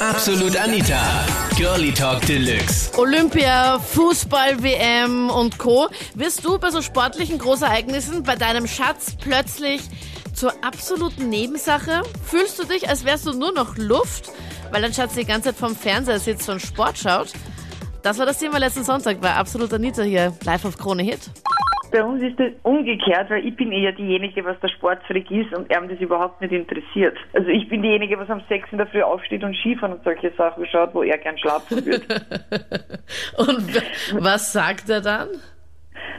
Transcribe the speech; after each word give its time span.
Absolut 0.00 0.56
Anita. 0.56 1.26
Girlie 1.56 1.92
Talk 1.92 2.24
Deluxe. 2.24 2.96
Olympia, 2.96 3.80
Fußball, 3.80 4.62
WM 4.62 5.28
und 5.28 5.58
Co. 5.58 5.88
Wirst 6.14 6.44
du 6.44 6.56
bei 6.56 6.70
so 6.70 6.82
sportlichen 6.82 7.38
Großereignissen 7.38 8.22
bei 8.22 8.36
deinem 8.36 8.68
Schatz 8.68 9.16
plötzlich 9.20 9.82
zur 10.34 10.52
absoluten 10.64 11.28
Nebensache? 11.28 12.02
Fühlst 12.24 12.60
du 12.60 12.64
dich, 12.64 12.88
als 12.88 13.04
wärst 13.04 13.26
du 13.26 13.32
nur 13.32 13.52
noch 13.52 13.76
Luft, 13.76 14.30
weil 14.70 14.82
dein 14.82 14.94
Schatz 14.94 15.14
die 15.14 15.24
ganze 15.24 15.48
Zeit 15.48 15.56
vorm 15.56 15.74
Fernseher 15.74 16.20
sitzt 16.20 16.48
und 16.48 16.62
Sport 16.62 16.96
schaut? 16.96 17.32
Das 18.02 18.18
war 18.18 18.26
das 18.26 18.38
Thema 18.38 18.58
letzten 18.58 18.84
Sonntag 18.84 19.20
bei 19.20 19.34
Absolut 19.34 19.72
Anita 19.74 20.02
hier, 20.02 20.32
live 20.44 20.64
auf 20.64 20.78
Krone 20.78 21.02
Hit. 21.02 21.28
Bei 21.90 22.04
uns 22.04 22.22
ist 22.22 22.38
das 22.38 22.52
umgekehrt, 22.64 23.30
weil 23.30 23.46
ich 23.46 23.56
bin 23.56 23.72
eher 23.72 23.92
diejenige, 23.92 24.44
was 24.44 24.60
der 24.60 24.68
Sportfreak 24.68 25.30
ist 25.30 25.54
und 25.54 25.70
er 25.70 25.80
das 25.80 25.98
überhaupt 26.00 26.40
nicht 26.40 26.52
interessiert. 26.52 27.16
Also 27.32 27.48
ich 27.48 27.68
bin 27.68 27.82
diejenige, 27.82 28.18
was 28.18 28.28
am 28.28 28.42
6 28.48 28.72
in 28.72 28.78
der 28.78 28.86
Früh 28.88 29.02
aufsteht 29.02 29.42
und 29.42 29.56
Skifahren 29.56 29.94
und 29.94 30.04
solche 30.04 30.30
Sachen 30.36 30.66
schaut, 30.66 30.94
wo 30.94 31.02
er 31.02 31.16
gern 31.18 31.38
schlafen 31.38 31.84
wird. 31.86 32.02
und 33.38 34.22
was 34.22 34.52
sagt 34.52 34.90
er 34.90 35.00
dann? 35.00 35.28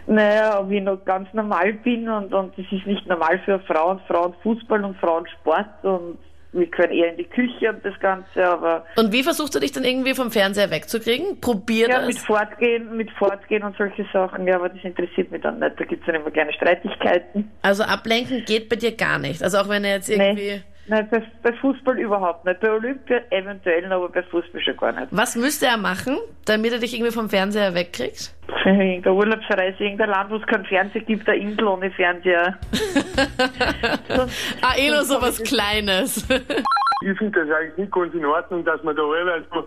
Naja, 0.07 0.59
ob 0.59 0.71
ich 0.71 0.81
noch 0.81 1.05
ganz 1.05 1.31
normal 1.33 1.73
bin 1.73 2.09
und, 2.09 2.33
und 2.33 2.57
das 2.57 2.65
ist 2.71 2.87
nicht 2.87 3.05
normal 3.05 3.39
für 3.45 3.59
Frauen, 3.59 3.99
Frauen 4.07 4.33
Fußball 4.41 4.83
und 4.83 4.97
Frauen 4.97 5.27
Sport 5.39 5.83
und 5.83 6.17
wir 6.51 6.67
können 6.67 6.93
eher 6.93 7.11
in 7.11 7.17
die 7.17 7.25
Küche 7.25 7.69
und 7.69 7.85
das 7.85 7.99
Ganze, 7.99 8.43
aber. 8.45 8.85
Und 8.95 9.11
wie 9.11 9.23
versuchst 9.23 9.53
du 9.53 9.59
dich 9.59 9.71
dann 9.71 9.83
irgendwie 9.83 10.15
vom 10.15 10.31
Fernseher 10.31 10.71
wegzukriegen? 10.71 11.39
Probier 11.39 11.89
ja, 11.89 11.99
das. 11.99 12.07
mit 12.07 12.17
Fortgehen, 12.17 12.97
mit 12.97 13.11
Fortgehen 13.11 13.63
und 13.63 13.77
solche 13.77 14.05
Sachen, 14.11 14.47
ja, 14.47 14.55
aber 14.55 14.69
das 14.69 14.83
interessiert 14.83 15.31
mich 15.31 15.41
dann 15.41 15.59
nicht. 15.59 15.79
Da 15.79 15.85
gibt 15.85 16.01
es 16.01 16.05
dann 16.07 16.15
immer 16.15 16.31
kleine 16.31 16.53
Streitigkeiten. 16.53 17.51
Also 17.61 17.83
ablenken 17.83 18.45
geht 18.45 18.69
bei 18.69 18.75
dir 18.75 18.95
gar 18.95 19.19
nicht. 19.19 19.43
Also 19.43 19.59
auch 19.59 19.69
wenn 19.69 19.83
er 19.83 19.95
jetzt 19.95 20.09
irgendwie. 20.09 20.51
Nee. 20.51 20.63
Nein, 20.89 21.07
bei, 21.11 21.21
bei, 21.43 21.53
Fußball 21.53 21.99
überhaupt 21.99 22.45
nicht. 22.45 22.59
Bei 22.61 22.71
Olympia 22.71 23.21
eventuell, 23.29 23.91
aber 23.91 24.09
bei 24.09 24.23
Fußball 24.23 24.59
schon 24.59 24.75
gar 24.75 24.91
nicht. 24.91 25.07
Was 25.11 25.35
müsste 25.35 25.67
er 25.67 25.77
machen, 25.77 26.17
damit 26.45 26.73
er 26.73 26.79
dich 26.79 26.95
irgendwie 26.95 27.11
vom 27.11 27.29
Fernseher 27.29 27.75
wegkriegt? 27.75 28.33
Irgendeine 28.65 29.15
Urlaubsreise, 29.15 29.83
irgendein 29.83 30.09
Land, 30.09 30.31
wo 30.31 30.37
es 30.37 30.47
keinen 30.47 30.65
Fernseher 30.65 31.01
gibt, 31.01 31.29
eine 31.29 31.37
Insel 31.37 31.67
ohne 31.67 31.91
Fernseher. 31.91 32.57
ah, 34.61 34.73
eh 34.77 34.89
nur 34.89 35.03
so 35.03 35.21
was 35.21 35.43
Kleines. 35.43 36.27
ich 37.01 37.17
finde 37.19 37.39
das 37.39 37.55
eigentlich 37.55 37.77
nicht 37.77 37.91
ganz 37.91 38.13
in 38.15 38.25
Ordnung, 38.25 38.65
dass 38.65 38.81
man 38.83 38.95
da 38.95 39.03
jeweils 39.03 39.45
so 39.53 39.65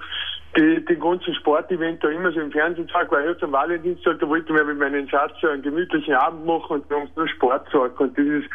die, 0.57 0.85
den 0.85 1.01
ganzen 1.01 1.35
Sportevent 1.37 2.03
da 2.03 2.09
immer 2.09 2.33
so 2.33 2.41
im 2.41 2.51
Fernsehen 2.51 2.89
zeigt, 2.89 3.13
weil 3.13 3.29
jetzt 3.29 3.45
am 3.45 3.53
Valentinstag, 3.53 4.19
da 4.19 4.29
wollte 4.29 4.47
ich 4.49 4.53
mir 4.53 4.65
mit 4.65 4.79
meinem 4.79 5.09
Schatz 5.09 5.33
so 5.41 5.49
einen 5.49 5.63
gemütlichen 5.63 6.15
Abend 6.15 6.45
machen 6.45 6.81
und 6.81 6.91
dann 6.91 7.09
nur 7.15 7.29
Sport 7.29 7.69
sagen. 7.73 7.95
Und 7.97 8.19
das 8.19 8.27
ist 8.27 8.51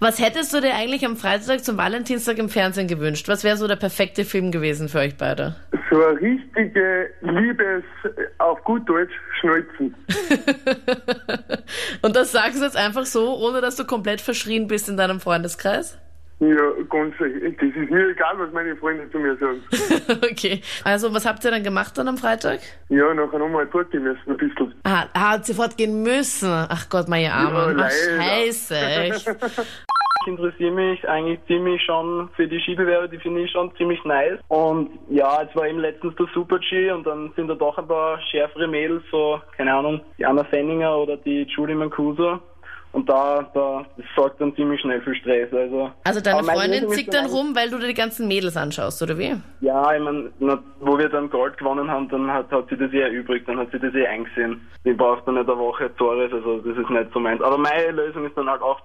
was 0.00 0.20
hättest 0.20 0.52
du 0.52 0.60
dir 0.60 0.74
eigentlich 0.74 1.04
am 1.06 1.16
Freitag 1.16 1.64
zum 1.64 1.76
Valentinstag 1.76 2.38
im 2.38 2.48
Fernsehen 2.48 2.88
gewünscht? 2.88 3.28
Was 3.28 3.44
wäre 3.44 3.56
so 3.56 3.66
der 3.66 3.76
perfekte 3.76 4.24
Film 4.24 4.50
gewesen 4.50 4.88
für 4.88 4.98
euch 4.98 5.16
beide? 5.16 5.56
So 5.90 6.04
eine 6.04 6.20
richtige 6.20 7.10
Liebes, 7.22 7.84
auf 8.38 8.62
gut 8.64 8.88
Deutsch, 8.88 9.12
Schnalzen. 9.40 9.94
Und 12.02 12.16
das 12.16 12.32
sagst 12.32 12.60
du 12.60 12.64
jetzt 12.64 12.76
einfach 12.76 13.06
so, 13.06 13.36
ohne 13.36 13.60
dass 13.60 13.76
du 13.76 13.84
komplett 13.84 14.20
verschrien 14.20 14.66
bist 14.66 14.88
in 14.88 14.96
deinem 14.96 15.20
Freundeskreis? 15.20 15.98
Ja, 16.40 16.70
ganz, 16.90 17.14
das 17.76 17.84
ist 17.84 17.90
mir 17.90 18.08
egal, 18.08 18.38
was 18.38 18.52
meine 18.52 18.74
Freunde 18.76 19.10
zu 19.10 19.18
mir 19.18 19.36
sagen. 19.36 19.62
okay. 20.30 20.62
Also, 20.82 21.12
was 21.12 21.26
habt 21.26 21.44
ihr 21.44 21.50
dann 21.50 21.62
gemacht 21.62 21.96
dann 21.98 22.08
am 22.08 22.16
Freitag? 22.16 22.60
Ja, 22.88 23.12
nachher 23.12 23.38
nochmal 23.38 23.66
fortgehen 23.66 24.04
müssen, 24.04 24.30
ein 24.30 24.36
bisschen. 24.36 24.74
Ah, 24.84 25.06
hat 25.14 25.44
sie 25.44 25.52
fortgehen 25.52 26.02
müssen? 26.02 26.50
Ach 26.50 26.88
Gott, 26.88 27.08
meine 27.08 27.32
Arme. 27.32 27.76
Ja, 27.78 27.86
Ach, 27.86 27.90
scheiße. 27.90 29.34
Ich 30.22 30.32
interessiere 30.32 30.72
mich 30.72 31.08
eigentlich 31.08 31.38
ziemlich 31.46 31.80
schon 31.84 32.28
für 32.34 32.48
die 32.48 32.58
Skibewerbe, 32.58 33.08
die 33.08 33.18
finde 33.18 33.42
ich 33.42 33.50
schon 33.52 33.70
ziemlich 33.76 34.04
nice. 34.04 34.40
Und 34.48 34.90
ja, 35.08 35.42
es 35.42 35.54
war 35.54 35.68
eben 35.68 35.78
letztens 35.78 36.16
der 36.16 36.26
Super-G 36.34 36.90
und 36.90 37.06
dann 37.06 37.32
sind 37.36 37.46
da 37.46 37.54
doch 37.54 37.78
ein 37.78 37.86
paar 37.86 38.20
schärfere 38.22 38.66
Mädels, 38.66 39.04
so, 39.12 39.40
keine 39.56 39.72
Ahnung, 39.72 40.00
die 40.18 40.26
Anna 40.26 40.42
Fenninger 40.42 40.98
oder 40.98 41.16
die 41.16 41.42
Julie 41.44 41.76
Mancuso. 41.76 42.40
Und 42.96 43.10
da, 43.10 43.46
da, 43.52 43.84
das 43.98 44.06
sorgt 44.16 44.40
dann 44.40 44.56
ziemlich 44.56 44.80
schnell 44.80 45.02
für 45.02 45.14
Stress. 45.14 45.52
Also, 45.52 45.90
also 46.02 46.20
deine 46.22 46.42
Freundin 46.42 46.88
zickt 46.88 47.12
dann 47.12 47.26
rum, 47.26 47.54
weil 47.54 47.68
du 47.68 47.78
dir 47.78 47.88
die 47.88 47.92
ganzen 47.92 48.26
Mädels 48.26 48.56
anschaust, 48.56 49.02
oder 49.02 49.18
wie? 49.18 49.34
Ja, 49.60 49.94
ich 49.94 50.02
meine, 50.02 50.30
wo 50.80 50.96
wir 50.96 51.10
dann 51.10 51.28
Gold 51.28 51.58
gewonnen 51.58 51.90
haben, 51.90 52.08
dann 52.08 52.32
hat, 52.32 52.50
hat 52.50 52.70
sie 52.70 52.76
das 52.78 52.90
eh 52.94 53.00
erübrigt, 53.00 53.46
dann 53.50 53.58
hat 53.58 53.70
sie 53.70 53.78
das 53.78 53.94
eh 53.94 54.06
eingesehen. 54.06 54.66
Die 54.86 54.94
braucht 54.94 55.28
dann 55.28 55.34
nicht 55.34 55.46
eine 55.46 55.58
Woche 55.58 55.94
Zores, 55.98 56.32
also 56.32 56.56
das 56.60 56.74
ist 56.74 56.88
nicht 56.88 57.12
so 57.12 57.20
meins. 57.20 57.42
Aber 57.42 57.58
meine 57.58 57.90
Lösung 57.90 58.24
ist 58.24 58.34
dann 58.34 58.48
halt 58.48 58.62
auch, 58.62 58.80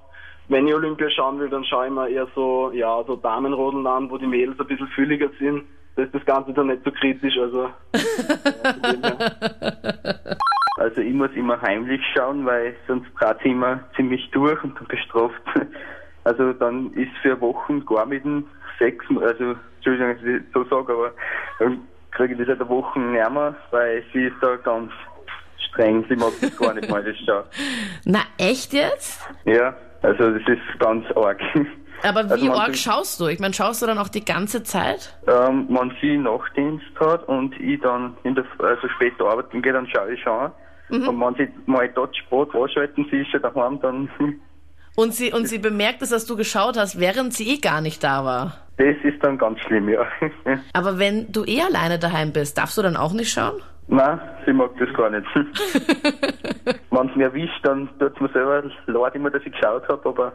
wenn 0.50 0.68
ich 0.68 0.76
Olympia 0.76 1.10
schauen 1.10 1.40
will, 1.40 1.48
dann 1.48 1.64
schaue 1.64 1.86
ich 1.86 1.94
mir 1.94 2.10
eher 2.10 2.28
so, 2.36 2.70
ja, 2.74 3.02
so 3.08 3.16
Damenrodeln 3.16 3.88
an, 3.88 4.12
wo 4.12 4.18
die 4.18 4.28
Mädels 4.28 4.60
ein 4.60 4.68
bisschen 4.68 4.90
fülliger 4.90 5.30
sind. 5.40 5.64
Da 5.96 6.04
ist 6.04 6.14
das 6.14 6.26
Ganze 6.26 6.52
dann 6.52 6.68
nicht 6.68 6.84
so 6.84 6.92
kritisch, 6.92 7.38
also. 7.38 7.70
Also 10.82 11.00
ich 11.00 11.14
muss 11.14 11.30
immer 11.36 11.62
heimlich 11.62 12.02
schauen, 12.16 12.44
weil 12.44 12.76
sonst 12.88 13.14
brate 13.14 13.40
ich 13.44 13.52
immer 13.52 13.82
ziemlich 13.96 14.32
durch 14.32 14.64
und 14.64 14.76
dann 14.78 14.88
bestraft. 14.88 15.42
Also 16.24 16.54
dann 16.54 16.94
ist 16.94 17.10
für 17.24 17.42
Wochen 17.42 17.84
gar 17.84 18.06
mit 18.06 18.24
dem 18.24 18.46
Sex, 18.78 19.04
also 19.10 19.56
Entschuldigung, 19.78 20.16
dass 20.16 20.24
ich 20.24 20.42
so 20.54 20.64
sage, 20.66 20.94
aber 20.94 21.14
dann 21.58 21.80
kriege 22.12 22.34
ich 22.34 22.48
das 22.48 22.60
seit 22.60 22.70
Wochen 22.70 23.12
nicht 23.12 23.28
mehr, 23.28 23.56
weil 23.72 24.04
sie 24.14 24.26
ist 24.26 24.36
da 24.40 24.56
ganz 24.58 24.92
streng, 25.58 26.06
sie 26.08 26.16
mag 26.16 26.32
das 26.40 26.56
gar 26.60 26.76
nicht 26.76 26.92
mal 26.92 27.04
das 27.04 27.18
schauen. 27.26 27.46
Na 28.06 28.20
echt 28.38 28.72
jetzt? 28.72 29.28
Ja, 29.46 29.76
also 30.04 30.30
das 30.30 30.48
ist 30.48 30.80
ganz 30.80 31.08
arg. 31.16 31.42
Aber 32.04 32.28
wie 32.28 32.50
also 32.50 32.54
arg 32.54 32.76
schaust 32.76 33.20
du? 33.20 33.26
Ich 33.26 33.40
meine, 33.40 33.56
schaust 33.56 33.82
du 33.82 33.88
dann 33.88 33.98
auch 33.98 34.10
die 34.10 34.24
ganze 34.24 34.62
Zeit? 34.62 35.18
Ähm, 35.28 35.66
wenn 35.70 35.92
sie 36.02 36.18
Nachtdienst 36.18 37.00
hat 37.00 37.28
und 37.28 37.60
ich 37.60 37.82
dann 37.82 38.16
in 38.24 38.36
der, 38.36 38.46
also 38.60 38.88
später 38.90 39.26
arbeiten 39.26 39.64
gehe, 39.64 39.74
dann 39.74 39.88
schaue 39.88 40.14
ich 40.14 40.22
schon. 40.22 40.52
Mhm. 40.92 41.08
Und 41.08 41.20
wenn 41.22 41.36
sie 41.36 41.54
mal 41.66 41.90
dort 41.90 42.16
Sport 42.16 42.54
ausschalten, 42.54 43.08
sie 43.10 43.22
ist 43.22 43.32
ja 43.34 43.40
daheim, 43.40 43.80
dann... 43.82 44.10
Und 44.94 45.14
sie, 45.14 45.32
und 45.32 45.48
sie 45.48 45.58
bemerkt 45.58 46.02
es, 46.02 46.10
dass 46.10 46.26
du 46.26 46.36
geschaut 46.36 46.76
hast, 46.76 47.00
während 47.00 47.34
sie 47.34 47.48
eh 47.48 47.60
gar 47.60 47.80
nicht 47.80 48.04
da 48.04 48.26
war? 48.26 48.58
Das 48.76 48.98
ist 49.04 49.24
dann 49.24 49.38
ganz 49.38 49.58
schlimm, 49.62 49.88
ja. 49.88 50.06
Aber 50.74 51.00
wenn 51.00 51.32
du 51.32 51.46
eh 51.46 51.62
alleine 51.62 51.98
daheim 51.98 52.34
bist, 52.34 52.58
darfst 52.58 52.78
du 52.78 52.82
dann 52.82 52.98
auch 52.98 53.14
nicht 53.14 53.32
schauen? 53.32 53.62
Nein, 53.88 54.20
sie 54.46 54.52
mag 54.52 54.72
das 54.80 54.94
gar 54.94 55.10
nicht. 55.10 55.26
wenn 56.92 57.10
es 57.10 57.16
mir 57.16 57.24
erwischt, 57.24 57.60
dann 57.64 57.88
tut 58.00 58.14
es 58.16 58.20
mir 58.20 58.30
selber 58.34 58.64
leid 58.88 59.16
immer, 59.16 59.30
dass 59.30 59.42
ich 59.46 59.54
geschaut 59.54 59.88
habe, 59.88 60.10
aber... 60.10 60.34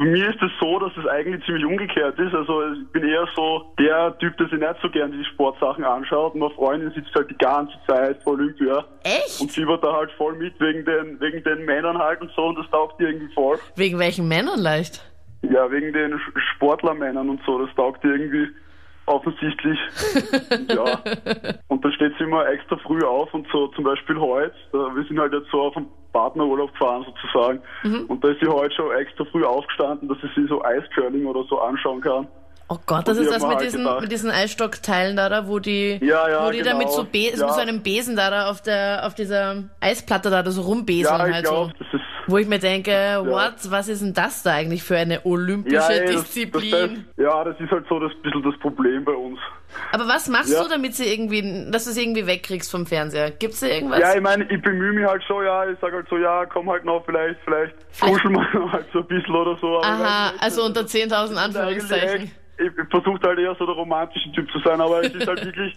Mir 0.00 0.28
ist 0.28 0.34
es 0.36 0.40
das 0.40 0.50
so, 0.60 0.78
dass 0.78 0.92
es 0.96 1.06
eigentlich 1.06 1.44
ziemlich 1.44 1.64
umgekehrt 1.64 2.18
ist. 2.18 2.34
Also 2.34 2.62
ich 2.72 2.92
bin 2.92 3.04
eher 3.04 3.26
so 3.34 3.72
der 3.78 4.16
Typ, 4.18 4.36
der 4.38 4.48
sich 4.48 4.58
nicht 4.58 4.76
so 4.80 4.88
gerne 4.90 5.16
die 5.16 5.24
Sportsachen 5.24 5.84
anschaut. 5.84 6.34
Meine 6.34 6.52
Freundin 6.54 6.90
sitzt 6.92 7.14
halt 7.14 7.30
die 7.30 7.38
ganze 7.38 7.74
Zeit 7.86 8.22
vor 8.22 8.34
Olympia. 8.34 8.84
Echt? 9.04 9.40
Und 9.40 9.52
sie 9.52 9.66
war 9.66 9.78
da 9.78 9.92
halt 9.92 10.10
voll 10.12 10.34
mit 10.36 10.58
wegen 10.60 10.84
den, 10.84 11.20
wegen 11.20 11.42
den 11.44 11.64
Männern 11.64 11.98
halt 11.98 12.20
und 12.20 12.30
so 12.34 12.46
und 12.46 12.58
das 12.58 12.68
taugt 12.70 13.00
ihr 13.00 13.08
irgendwie 13.08 13.32
voll. 13.34 13.58
Wegen 13.76 13.98
welchen 13.98 14.28
Männern 14.28 14.60
leicht? 14.60 15.04
Ja, 15.42 15.70
wegen 15.70 15.92
den 15.92 16.18
Sportlermännern 16.54 17.28
und 17.28 17.40
so, 17.44 17.64
das 17.64 17.74
taugt 17.74 18.04
ihr 18.04 18.12
irgendwie 18.12 18.48
offensichtlich. 19.06 19.78
ja. 20.68 21.00
Und 21.68 21.84
da 21.84 21.92
steht 21.92 22.12
sie 22.18 22.24
immer 22.24 22.46
extra 22.48 22.76
früh 22.78 23.02
auf 23.04 23.32
und 23.34 23.46
so, 23.52 23.68
zum 23.68 23.84
Beispiel 23.84 24.18
heute, 24.18 24.54
wir 24.72 25.04
sind 25.08 25.18
halt 25.18 25.32
jetzt 25.32 25.50
so 25.50 25.62
auf 25.62 25.74
dem 25.74 25.86
Partnerurlaub 26.12 26.72
gefahren 26.72 27.04
sozusagen. 27.06 27.60
Mhm. 27.82 28.06
Und 28.06 28.22
da 28.22 28.28
ist 28.28 28.40
sie 28.40 28.48
heute 28.48 28.74
schon 28.74 28.94
extra 28.96 29.24
früh 29.24 29.44
aufgestanden, 29.44 30.08
dass 30.08 30.18
sie 30.20 30.40
sich 30.40 30.48
so 30.48 30.62
Eiscurling 30.64 31.26
oder 31.26 31.44
so 31.48 31.60
anschauen 31.60 32.00
kann. 32.00 32.28
Oh 32.68 32.78
Gott, 32.86 33.06
das 33.06 33.18
ist 33.18 33.30
das 33.30 33.42
mit, 33.42 33.56
halt 33.56 33.66
diesen, 33.66 34.00
mit 34.00 34.10
diesen 34.10 34.30
Eisstockteilen 34.30 35.14
da, 35.14 35.28
da 35.28 35.46
wo 35.46 35.58
die, 35.58 35.98
ja, 36.02 36.28
ja, 36.28 36.46
wo 36.46 36.50
die 36.50 36.58
genau. 36.58 36.70
da 36.70 36.78
mit 36.78 36.90
so, 36.90 37.04
Be 37.04 37.18
ja. 37.18 37.30
mit 37.32 37.54
so 37.54 37.60
einem 37.60 37.82
Besen 37.82 38.16
da, 38.16 38.30
da 38.30 38.50
auf 38.50 38.62
der 38.62 39.06
auf 39.06 39.14
dieser 39.14 39.64
Eisplatte 39.80 40.30
da, 40.30 40.42
da 40.42 40.50
so 40.50 40.62
rumbeseln 40.62 41.18
ja, 41.18 41.34
halt 41.34 41.44
glaub, 41.44 41.72
so. 41.78 41.98
Wo 42.32 42.38
ich 42.38 42.48
mir 42.48 42.58
denke, 42.58 42.92
what, 43.24 43.70
was 43.70 43.88
ist 43.88 44.02
denn 44.02 44.14
das 44.14 44.42
da 44.42 44.52
eigentlich 44.54 44.82
für 44.82 44.96
eine 44.96 45.24
olympische 45.24 46.02
ey, 46.02 46.06
Disziplin? 46.06 46.70
Das, 46.70 46.90
das, 46.90 47.24
ja, 47.24 47.44
das 47.44 47.60
ist 47.60 47.70
halt 47.70 47.86
so 47.88 48.00
das 48.00 48.12
bisschen 48.22 48.42
das 48.42 48.58
Problem 48.58 49.04
bei 49.04 49.12
uns. 49.12 49.38
Aber 49.92 50.08
was 50.08 50.28
machst 50.28 50.52
du, 50.52 50.68
damit 50.68 50.94
sie 50.94 51.12
irgendwie, 51.12 51.70
dass 51.70 51.84
du 51.84 51.90
es 51.90 51.96
irgendwie 51.96 52.26
wegkriegst 52.26 52.70
vom 52.70 52.86
Fernseher? 52.86 53.30
Gibt's 53.30 53.60
da 53.60 53.68
irgendwas? 53.68 54.00
Ja, 54.00 54.14
ich 54.14 54.20
meine, 54.20 54.44
ich 54.50 54.60
bemühe 54.60 54.92
mich 54.92 55.06
halt 55.06 55.22
so, 55.28 55.42
ja, 55.42 55.64
ich 55.66 55.78
sag 55.80 55.92
halt 55.92 56.08
so, 56.08 56.18
ja, 56.18 56.44
komm 56.46 56.68
halt 56.68 56.84
noch, 56.84 57.04
vielleicht, 57.04 57.38
vielleicht, 57.44 57.74
vielleicht. 57.92 58.14
kuscheln 58.14 58.34
wir 58.34 58.72
halt 58.72 58.86
so 58.92 58.98
ein 58.98 59.06
bisschen 59.06 59.34
oder 59.34 59.56
so. 59.60 59.80
Aha, 59.80 60.32
also 60.40 60.64
unter 60.64 60.82
10.000 60.82 61.36
Anführungszeichen 61.36 62.32
ich 62.58 62.90
versuche 62.90 63.20
halt 63.26 63.38
eher 63.38 63.54
so 63.58 63.66
der 63.66 63.74
romantische 63.74 64.30
Typ 64.32 64.50
zu 64.50 64.58
sein, 64.60 64.80
aber 64.80 65.00
es 65.04 65.14
ist 65.14 65.26
halt 65.26 65.44
wirklich, 65.44 65.76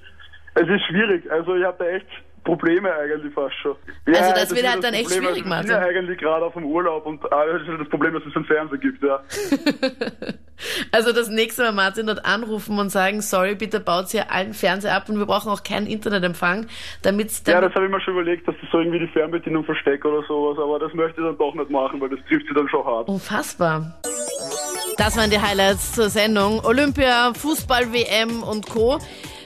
es 0.56 0.68
ist 0.68 0.86
schwierig. 0.86 1.30
Also 1.31 1.56
ich 1.56 1.63
habe 1.63 1.78
da 1.80 1.90
echt 1.90 2.07
Probleme 2.45 2.94
eigentlich 2.94 3.33
fast 3.33 3.56
schon. 3.56 3.75
Ja, 4.07 4.19
also 4.19 4.31
das, 4.31 4.50
das 4.50 4.56
wird 4.56 4.69
halt 4.71 4.83
dann 4.83 4.94
echt 4.94 5.12
schwierig, 5.12 5.38
also, 5.38 5.50
Martin. 5.50 5.71
Ich 5.71 5.75
bin 5.75 5.83
ja 5.83 5.88
eigentlich 5.88 6.18
gerade 6.19 6.45
auf 6.45 6.53
dem 6.53 6.65
Urlaub 6.65 7.06
und 7.06 7.21
ah, 7.33 7.45
das 7.45 7.63
ist 7.63 7.68
halt 7.68 7.81
das 7.81 7.89
Problem, 7.89 8.13
dass 8.13 8.24
es 8.25 8.36
einen 8.36 8.45
Fernseher 8.45 8.77
gibt, 8.77 9.03
ja. 9.03 9.19
also 10.92 11.12
das 11.12 11.27
nächste 11.30 11.63
Mal 11.63 11.71
Martin 11.74 12.07
dort 12.07 12.24
anrufen 12.24 12.80
und 12.80 12.89
sagen, 12.89 13.21
sorry, 13.21 13.56
bitte 13.56 13.80
baut 13.80 14.09
hier 14.09 14.31
allen 14.31 14.53
Fernseher 14.53 14.95
ab 14.95 15.09
und 15.09 15.18
wir 15.18 15.25
brauchen 15.25 15.51
auch 15.51 15.63
keinen 15.63 15.88
Internetempfang, 15.88 16.68
damit 17.01 17.31
Ja, 17.47 17.59
das 17.59 17.74
habe 17.74 17.86
ich 17.86 17.92
mir 17.92 18.00
schon 18.00 18.13
überlegt, 18.13 18.47
dass 18.47 18.56
ich 18.62 18.69
so 18.71 18.80
irgendwie 18.80 19.00
die 19.00 19.07
Fernbedienung 19.07 19.65
verstecke 19.65 20.07
oder 20.07 20.25
sowas, 20.27 20.57
aber 20.57 20.80
das 20.80 20.94
möchte 20.94 21.19
ich 21.19 21.27
dann 21.27 21.38
doch 21.38 21.53
nicht 21.56 21.69
machen, 21.69 22.00
weil 22.00 22.09
das 22.09 22.19
trifft 22.30 22.47
sie 22.47 22.53
dann 22.53 22.69
schon 22.69 22.86
hart. 22.86 23.09
Unfassbar. 23.09 24.00
Das 24.97 25.18
waren 25.18 25.30
die 25.30 25.39
Highlights 25.39 25.94
zur 25.94 26.09
Sendung. 26.09 26.63
Olympia, 26.63 27.33
Fußball, 27.33 27.92
WM 27.92 28.44
und 28.44 28.69
Co. 28.69 29.00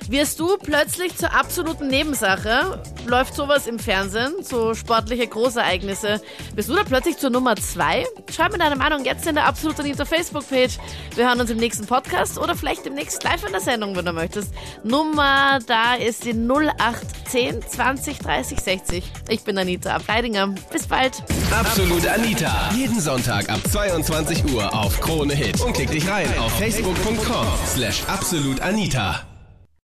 Wirst 0.09 0.39
du 0.39 0.57
plötzlich 0.57 1.15
zur 1.15 1.35
absoluten 1.35 1.87
Nebensache? 1.87 2.81
Läuft 3.05 3.35
sowas 3.35 3.67
im 3.67 3.77
Fernsehen, 3.77 4.33
so 4.41 4.73
sportliche 4.73 5.27
Großereignisse? 5.27 6.19
Bist 6.55 6.67
du 6.67 6.73
da 6.73 6.83
plötzlich 6.83 7.17
zur 7.17 7.29
Nummer 7.29 7.55
zwei? 7.55 8.07
Schreib 8.31 8.51
mir 8.51 8.57
deine 8.57 8.75
Meinung 8.75 9.05
jetzt 9.05 9.27
in 9.27 9.35
der 9.35 9.45
Absolut 9.45 9.79
Anita 9.79 10.05
Facebook-Page. 10.05 10.79
Wir 11.13 11.27
hören 11.27 11.39
uns 11.39 11.51
im 11.51 11.57
nächsten 11.57 11.85
Podcast 11.85 12.39
oder 12.39 12.55
vielleicht 12.55 12.87
demnächst 12.87 13.23
live 13.23 13.45
in 13.45 13.51
der 13.51 13.61
Sendung, 13.61 13.95
wenn 13.95 14.05
du 14.05 14.11
möchtest. 14.11 14.51
Nummer 14.83 15.59
da 15.67 15.93
ist 15.93 16.25
die 16.25 16.33
0810 16.33 17.61
20 17.67 18.17
30 18.17 18.59
60. 18.59 19.11
Ich 19.29 19.43
bin 19.43 19.59
Anita 19.59 19.93
Ableidinger. 19.93 20.55
Bis 20.73 20.87
bald. 20.87 21.23
Absolut 21.51 22.07
Anita. 22.07 22.71
Jeden 22.75 22.99
Sonntag 22.99 23.47
ab 23.47 23.59
22 23.71 24.55
Uhr 24.55 24.73
auf 24.73 24.99
Krone 25.01 25.35
Hit. 25.35 25.61
Und 25.61 25.73
klick 25.73 25.91
dich 25.91 26.09
rein 26.09 26.35
auf 26.39 26.51
facebook.com 26.57 27.45
slash 27.67 28.01
absolutanita. 28.07 29.28